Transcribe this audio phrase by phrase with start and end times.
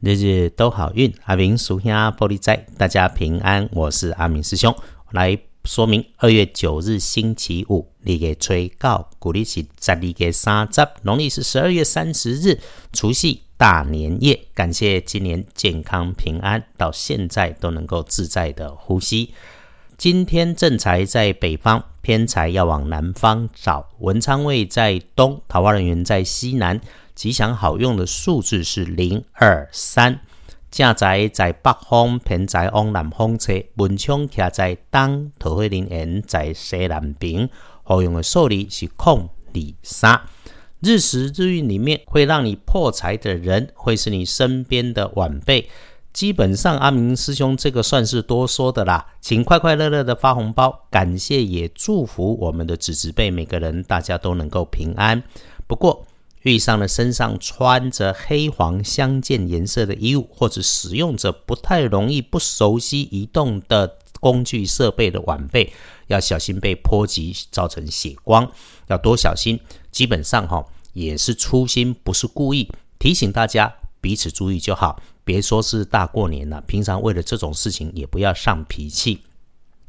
[0.00, 3.68] 日日都好运，阿明属下玻璃仔，大家平安。
[3.72, 4.72] 我是阿明师兄，
[5.10, 12.60] 来说明二月九日星期五，你给催告，鼓励是十二月三十，农历是十二月三十日，
[12.92, 14.38] 除夕大年夜。
[14.54, 19.34] 感谢今年健康平安，到现在都能够自在的呼吸。
[19.96, 23.88] 今天正财在北方，偏财要往南方找。
[23.98, 26.80] 文昌位在东，桃花人员在西南。
[27.18, 30.20] 吉祥好用的数字是零二三。
[30.70, 33.60] 正在在北方，偏财往南方车。
[33.74, 37.50] 文昌徛在东，桃花人在西南边。
[37.82, 40.20] 好用的数字是空二三。
[40.78, 45.68] 日时日运里面会让你破财的人，会是你身边的晚辈。
[46.12, 55.20] 基本上，阿明师兄这个算是多说的啦，请快快乐乐的发红包，感谢也祝福我们的子侄辈每个人，大家都能够平安。
[55.66, 56.06] 不过
[56.42, 65.72] 遇上了身上穿着黑黄相间颜色的衣物，或者使用着不太容易不熟悉移动的工具设备的晚辈，
[66.06, 68.50] 要小心被波及造成血光，
[68.86, 69.58] 要多小心。
[69.90, 75.00] 基本上哈也是粗心，不是故意，提醒大家彼此注意就好。
[75.24, 79.22] 别说是大过年了，平常为了这种事情也不要上脾气。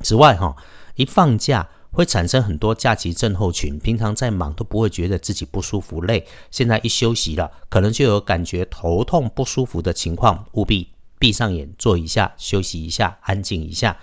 [0.00, 0.56] 此外，哈，
[0.94, 13.96] 一放假会产生很多假期症候群，平常再忙都不会觉得自己不舒服累，现在一休息了，可能就有感觉头痛不舒服的情况，务必闭上眼坐一下，休息一下，安静一下。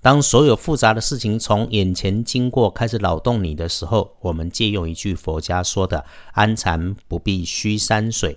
[0.00, 8.36] 当所有复杂的事情从眼前经过，开始扰动你的时候，我们借用一句佛家说的“安禅不必须山水”。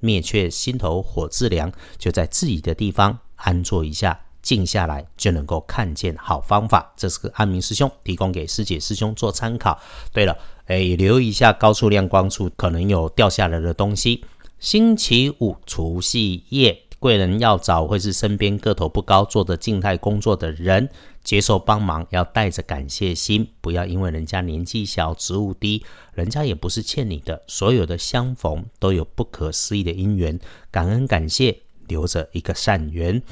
[0.00, 6.92] 灭却心头火自凉，就在自己的地方安坐一下，静下来就能够看见好方法。
[6.96, 9.78] 这是个安明师兄提供给师姐师兄做参考。
[10.12, 10.36] 对了，
[10.66, 14.24] 哎，留意一下高处亮光处可能有掉下来的东西。
[14.58, 16.84] 星期五除夕夜。
[17.00, 20.88] 贵人要找会是身边个头不高、做着静态工作的人，
[21.22, 27.40] 接受帮忙要带着感谢心，不要因为人家年纪小、职务低，人家也不是欠你的。
[27.46, 30.40] 所有的相逢都有不可思议的因缘，
[30.72, 33.22] 感恩感谢，留着一个善缘。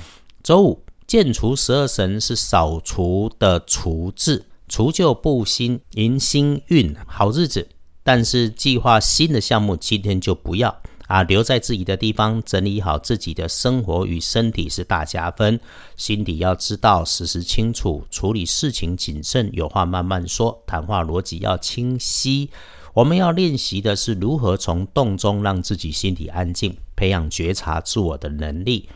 [0.44, 7.68] 周五建除十二神是扫除的除字，除旧布新，迎新运，好日子。
[8.02, 10.82] 但是计划新的项目，今天就不要。
[11.06, 15.60] 啊，留在自己的地方，整理好自己的生活与身体是大加分。
[15.96, 22.50] 心底要知道，时时清楚，处理事情谨慎，有话慢慢说，谈话逻辑要清晰。
[22.92, 28.88] 我们要练习的是如何从动中让自己心底安静，培养觉察自我的能力。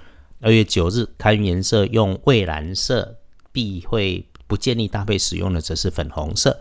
[0.43, 3.19] 二月九日，看颜色用蔚蓝色，
[3.53, 6.61] 避讳不建议搭配使用的则是粉红色。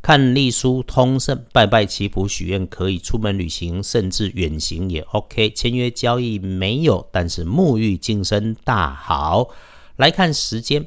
[0.00, 5.50] 看隶书通胜，拜拜祈福许愿可以，出门旅行甚至远行也 OK。
[5.50, 9.50] 签约交易没有，但是沐浴净身大好。
[9.96, 10.86] 来看时间，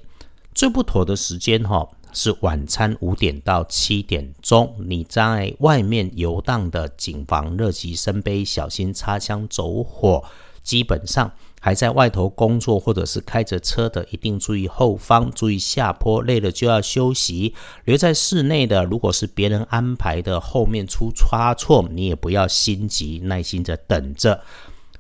[0.56, 4.76] 最不妥的时间哈是晚餐五点到七点钟。
[4.80, 10.24] 你在外面游荡的谨防热极生悲，小心擦枪走火。
[10.64, 11.32] 基本上。
[11.64, 17.54] 还在外头工作或者是开着车的，一定注意后方，注意下坡，累了就要休息。
[17.86, 24.42] 留在室内的，如果是别人安排的，后面出差错，你也不要心急，耐心的等着。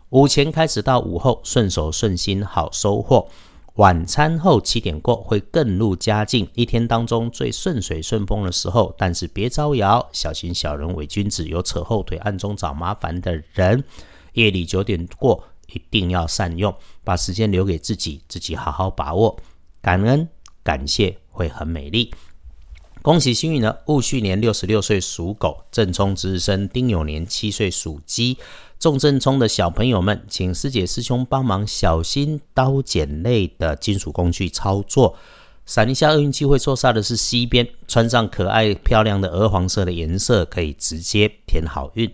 [0.09, 3.27] 午前开始到午后，顺手顺心，好收获。
[3.77, 8.93] 晚餐后七点过会更入佳境，一天当中最顺水顺风的时候。
[8.99, 13.83] 但是别招摇，小心小人伪君子，有扯后腿、暗中找麻烦的人。
[14.33, 15.45] 夜里九点过。
[15.73, 16.73] 一定要善用，
[17.03, 19.37] 把时间留给自己，自己好好把握。
[19.81, 20.27] 感恩
[20.63, 22.13] 感谢会很美丽。
[23.01, 23.75] 恭喜幸运呢！
[23.87, 28.37] 戊戌年六十六岁属狗，正冲值日生丁酉年七岁属鸡。
[28.77, 35.17] 中正冲的小朋友们，请师姐师兄帮忙小心刀剪类的金属工具操作。
[35.65, 42.11] 闪一下厄运机会坐煞的是西边，穿上可爱漂亮的鹅黄色的颜色，可以直接填好运。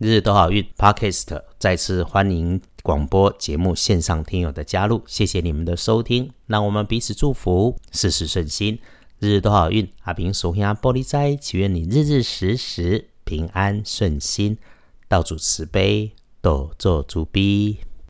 [0.00, 8.78] 日日都好运，Podcast 再次欢迎广播节目线上听友的加入，谢谢你们的收听，让我们彼此祝福，事事顺心，
[9.18, 9.86] 日日都好运。
[10.04, 14.56] 阿平属下玻璃斋，祈愿你日日时时平安顺心，
[15.06, 17.76] 道主慈悲，多做主逼。